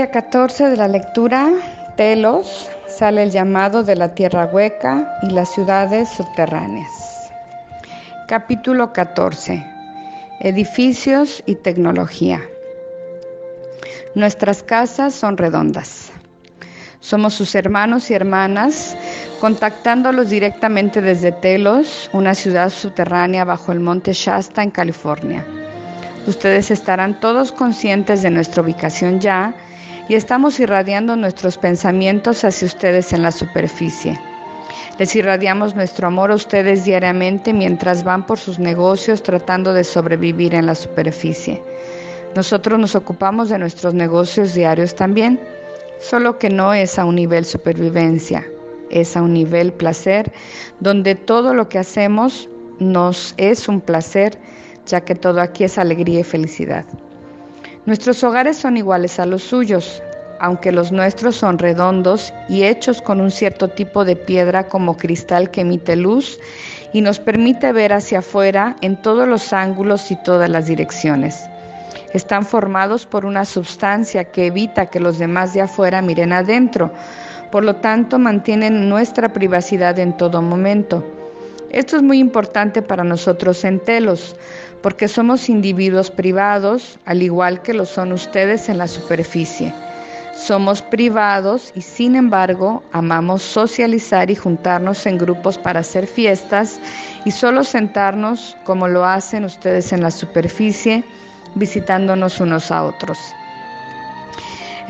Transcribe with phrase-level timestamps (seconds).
[0.00, 1.52] Día 14 de la lectura,
[1.98, 7.30] Telos, sale el llamado de la tierra hueca y las ciudades subterráneas.
[8.26, 9.62] Capítulo 14.
[10.40, 12.40] Edificios y tecnología.
[14.14, 16.10] Nuestras casas son redondas.
[17.00, 18.96] Somos sus hermanos y hermanas,
[19.38, 25.46] contactándolos directamente desde Telos, una ciudad subterránea bajo el monte Shasta en California.
[26.26, 29.54] Ustedes estarán todos conscientes de nuestra ubicación ya
[30.10, 34.20] y estamos irradiando nuestros pensamientos hacia ustedes en la superficie.
[34.98, 40.52] Les irradiamos nuestro amor a ustedes diariamente mientras van por sus negocios tratando de sobrevivir
[40.52, 41.62] en la superficie.
[42.34, 45.40] Nosotros nos ocupamos de nuestros negocios diarios también
[46.00, 48.44] solo que no es a un nivel supervivencia,
[48.90, 50.32] es a un nivel placer,
[50.80, 52.48] donde todo lo que hacemos
[52.80, 54.36] nos es un placer,
[54.86, 56.84] ya que todo aquí es alegría y felicidad.
[57.90, 60.00] Nuestros hogares son iguales a los suyos,
[60.38, 65.50] aunque los nuestros son redondos y hechos con un cierto tipo de piedra como cristal
[65.50, 66.38] que emite luz
[66.92, 71.50] y nos permite ver hacia afuera en todos los ángulos y todas las direcciones.
[72.14, 76.92] Están formados por una sustancia que evita que los demás de afuera miren adentro.
[77.50, 81.04] Por lo tanto, mantienen nuestra privacidad en todo momento.
[81.70, 84.34] Esto es muy importante para nosotros en Telos,
[84.82, 89.72] porque somos individuos privados, al igual que lo son ustedes en la superficie.
[90.34, 96.80] Somos privados y sin embargo amamos socializar y juntarnos en grupos para hacer fiestas
[97.24, 101.04] y solo sentarnos como lo hacen ustedes en la superficie
[101.54, 103.18] visitándonos unos a otros.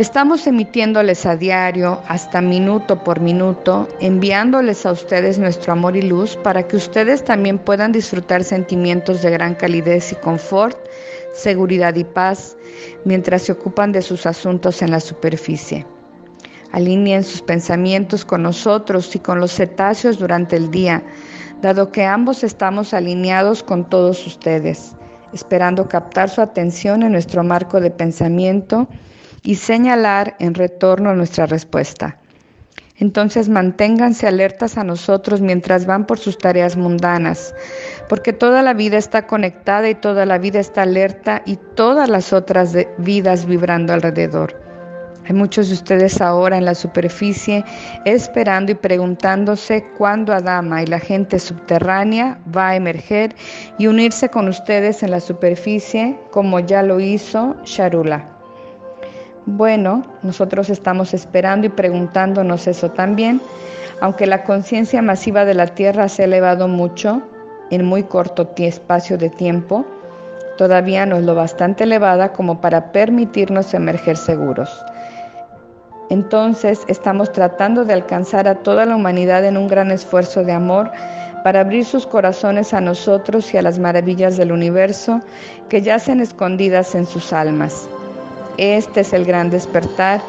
[0.01, 6.39] Estamos emitiéndoles a diario, hasta minuto por minuto, enviándoles a ustedes nuestro amor y luz
[6.43, 10.79] para que ustedes también puedan disfrutar sentimientos de gran calidez y confort,
[11.35, 12.57] seguridad y paz
[13.05, 15.85] mientras se ocupan de sus asuntos en la superficie.
[16.73, 21.03] Alineen sus pensamientos con nosotros y con los cetáceos durante el día,
[21.61, 24.97] dado que ambos estamos alineados con todos ustedes
[25.33, 28.89] esperando captar su atención en nuestro marco de pensamiento
[29.43, 32.17] y señalar en retorno nuestra respuesta.
[33.01, 37.55] Entonces manténganse alertas a nosotros mientras van por sus tareas mundanas,
[38.11, 42.35] porque toda la vida está conectada y toda la vida está alerta y todas las
[42.35, 44.55] otras vidas vibrando alrededor.
[45.27, 47.65] Hay muchos de ustedes ahora en la superficie
[48.05, 53.35] esperando y preguntándose cuándo Adama y la gente subterránea va a emerger
[53.79, 58.40] y unirse con ustedes en la superficie como ya lo hizo Sharula.
[59.53, 63.41] Bueno, nosotros estamos esperando y preguntándonos eso también,
[64.01, 67.21] aunque la conciencia masiva de la Tierra se ha elevado mucho
[67.73, 69.85] en muy corto espacio de tiempo,
[70.57, 74.71] todavía no es lo bastante elevada como para permitirnos emerger seguros.
[76.11, 80.93] Entonces estamos tratando de alcanzar a toda la humanidad en un gran esfuerzo de amor
[81.43, 85.21] para abrir sus corazones a nosotros y a las maravillas del universo
[85.69, 87.89] que yacen escondidas en sus almas.
[88.61, 90.21] Este es el gran despertar.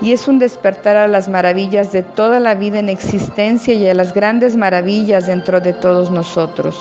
[0.00, 3.92] Y es un despertar a las maravillas de toda la vida en existencia y a
[3.94, 6.80] las grandes maravillas dentro de todos nosotros,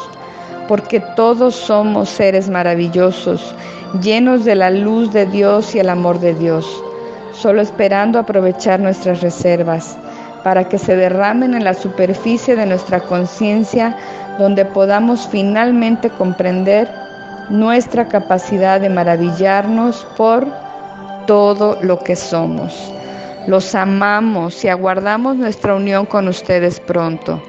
[0.70, 3.54] porque todos somos seres maravillosos,
[4.02, 6.66] llenos de la luz de Dios y el amor de Dios
[7.40, 9.98] solo esperando aprovechar nuestras reservas
[10.44, 13.96] para que se derramen en la superficie de nuestra conciencia
[14.38, 16.90] donde podamos finalmente comprender
[17.50, 20.48] nuestra capacidad de maravillarnos por
[21.30, 22.92] todo lo que somos.
[23.46, 27.40] Los amamos y aguardamos nuestra unión con ustedes pronto.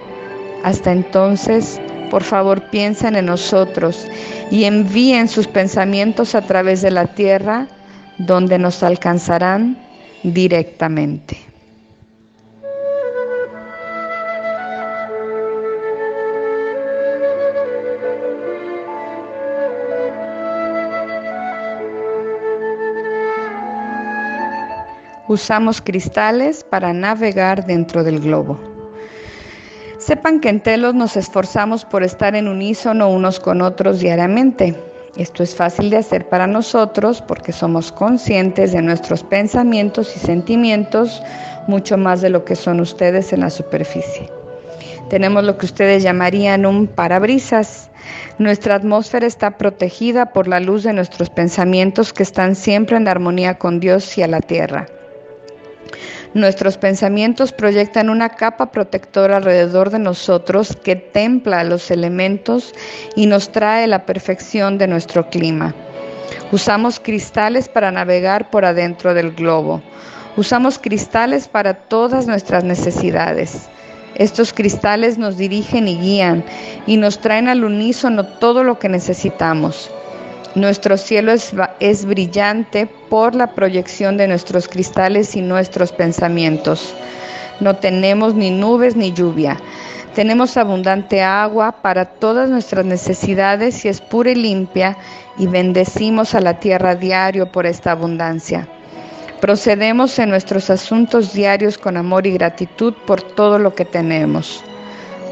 [0.64, 1.80] Hasta entonces,
[2.10, 4.06] por favor, piensen en nosotros
[4.50, 7.68] y envíen sus pensamientos a través de la tierra
[8.18, 9.78] donde nos alcanzarán
[10.24, 11.49] directamente.
[25.30, 28.58] Usamos cristales para navegar dentro del globo.
[29.98, 34.74] Sepan que en Telos nos esforzamos por estar en unísono unos con otros diariamente
[35.16, 41.22] esto es fácil de hacer para nosotros porque somos conscientes de nuestros pensamientos y sentimientos
[41.66, 44.30] mucho más de lo que son ustedes en la superficie.
[45.08, 47.90] Tenemos lo que ustedes llamarían un parabrisas.
[48.38, 53.58] Nuestra atmósfera está protegida por la luz de nuestros pensamientos que están siempre en armonía
[53.58, 54.86] con Dios y a la tierra.
[56.32, 62.72] Nuestros pensamientos proyectan una capa protectora alrededor de nosotros que templa los elementos
[63.16, 65.74] y nos trae la perfección de nuestro clima.
[66.52, 69.82] Usamos cristales para navegar por adentro del globo.
[70.36, 73.68] Usamos cristales para todas nuestras necesidades.
[74.14, 76.44] Estos cristales nos dirigen y guían
[76.86, 79.90] y nos traen al unísono todo lo que necesitamos.
[80.54, 86.92] Nuestro cielo es, es, brillante por la proyección de nuestros cristales y nuestros pensamientos.
[87.60, 89.56] No tenemos ni nubes ni lluvia.
[90.14, 94.96] Tenemos abundante agua para todas nuestras necesidades y es pura y limpia
[95.38, 98.66] y bendecimos a la tierra diario por esta abundancia.
[99.40, 104.64] Procedemos en nuestros asuntos diarios con amor y gratitud por todo lo que tenemos.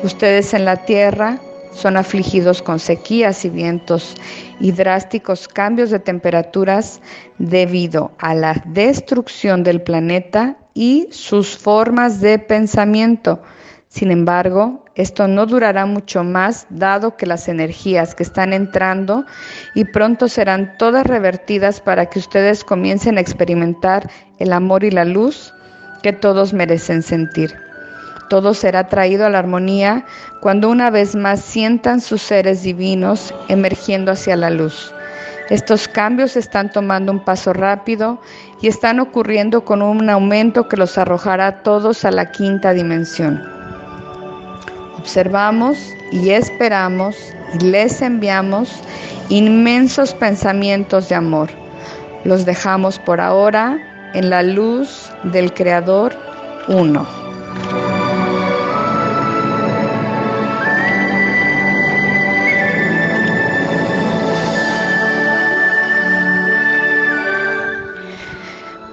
[0.04, 1.40] Ustedes en la tierra
[1.78, 4.14] son afligidos con sequías y vientos
[4.60, 7.00] y drásticos cambios de temperaturas
[7.38, 13.40] debido a la destrucción del planeta y sus formas de pensamiento
[13.88, 19.24] sin embargo, esto no durará mucho más dado que las energías que están entrando
[19.74, 25.06] y pronto serán todas revertidas para que ustedes comiencen a experimentar el amor y la
[25.06, 25.54] luz
[26.02, 27.67] que todos merecen sentir.
[28.28, 30.04] Todo será traído a la armonía
[30.40, 34.92] cuando una vez más sientan sus seres divinos emergiendo hacia la luz.
[35.50, 38.20] Estos cambios están tomando un paso rápido
[38.60, 43.58] y están ocurriendo con un aumento que los arrojará a todos a la quinta dimensión
[45.08, 45.78] observamos
[46.12, 47.16] y esperamos
[47.54, 48.68] y les enviamos
[49.30, 51.48] inmensos pensamientos de amor.
[52.24, 53.78] Los dejamos por ahora
[54.12, 56.14] en la luz del Creador
[56.68, 57.06] uno.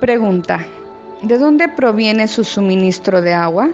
[0.06, 0.60] Pregunta,
[1.24, 3.72] ¿de dónde proviene su suministro de agua?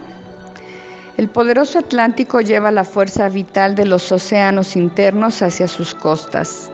[1.18, 6.72] El poderoso Atlántico lleva la fuerza vital de los océanos internos hacia sus costas.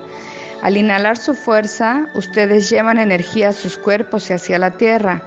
[0.62, 5.24] Al inhalar su fuerza, ustedes llevan energía a sus cuerpos y hacia la tierra.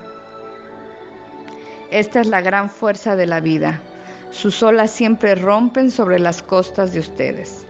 [1.89, 3.81] Esta es la gran fuerza de la vida.
[4.29, 7.65] Sus olas siempre rompen sobre las costas de ustedes.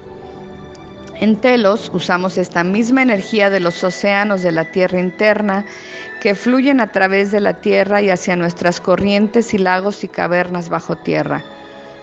[1.21, 5.63] En Telos usamos esta misma energía de los océanos de la tierra interna
[6.19, 10.69] que fluyen a través de la tierra y hacia nuestras corrientes y lagos y cavernas
[10.69, 11.43] bajo tierra.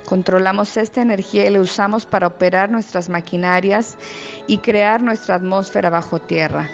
[0.05, 3.99] Controlamos esta energía y la usamos para operar nuestras maquinarias
[4.47, 6.71] y crear nuestra atmósfera bajo tierra.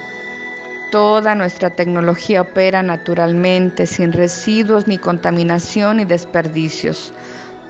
[0.92, 7.14] Toda nuestra tecnología opera naturalmente, sin residuos, ni contaminación, ni desperdicios.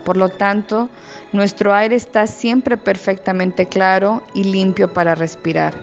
[0.04, 0.90] Por lo tanto,
[1.32, 5.74] nuestro aire está siempre perfectamente claro y limpio para respirar.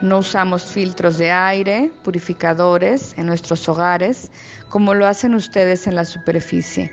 [0.00, 4.30] No usamos filtros de aire, purificadores en nuestros hogares,
[4.68, 6.92] como lo hacen ustedes en la superficie.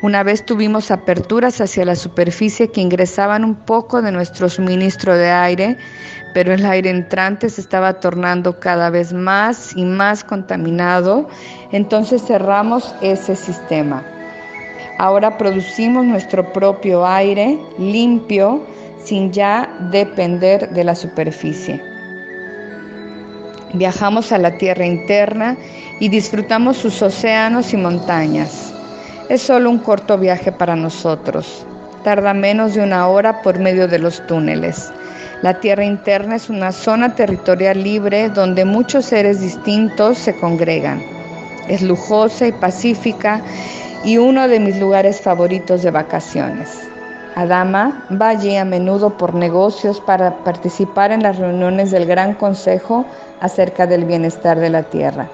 [0.00, 5.30] Una vez tuvimos aperturas hacia la superficie que ingresaban un poco de nuestro suministro de
[5.30, 5.76] aire,
[6.32, 11.28] pero el aire entrante se estaba tornando cada vez más y más contaminado,
[11.72, 14.13] entonces cerramos ese sistema.
[14.98, 18.64] Ahora producimos nuestro propio aire limpio
[19.02, 21.80] sin ya depender de la superficie.
[23.74, 25.56] Viajamos a la tierra interna
[25.98, 28.72] y disfrutamos sus océanos y montañas.
[29.28, 31.66] Es solo un corto viaje para nosotros.
[32.04, 34.92] Tarda menos de una hora por medio de los túneles.
[35.42, 41.02] La tierra interna es una zona territorial libre donde muchos seres distintos se congregan.
[41.68, 43.42] Es lujosa y pacífica
[44.04, 46.68] y uno de mis lugares favoritos de vacaciones.
[47.36, 53.04] Adama va allí a menudo por negocios para participar en las reuniones del Gran Consejo
[53.40, 55.28] acerca del bienestar de la tierra.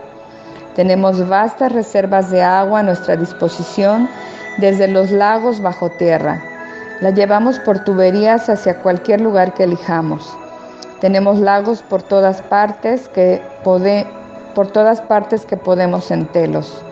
[0.74, 4.08] Tenemos vastas reservas de agua a nuestra disposición
[4.58, 6.42] desde los lagos bajo tierra.
[7.00, 10.36] La llevamos por tuberías hacia cualquier lugar que elijamos.
[11.00, 13.42] Tenemos lagos por todas partes que,
[14.54, 16.89] por todas partes que podemos en.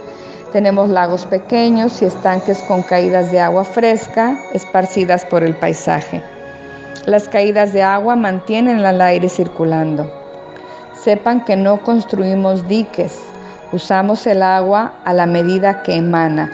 [0.53, 6.23] Tenemos lagos pequeños y estanques con caídas de agua fresca esparcidas por el paisaje.
[7.05, 10.11] Las caídas de agua mantienen el aire circulando.
[11.05, 13.19] Sepan que no construimos diques,
[13.73, 16.51] usamos el agua a la medida que emana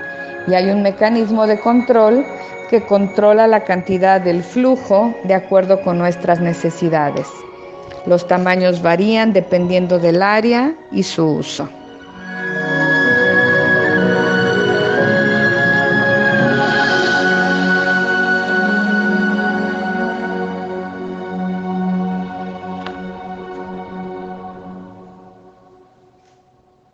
[0.49, 2.27] y hay un mecanismo de control
[2.71, 7.29] que controla la cantidad del flujo de acuerdo con nuestras necesidades.
[8.07, 11.69] Los tamaños varían dependiendo del área y su uso.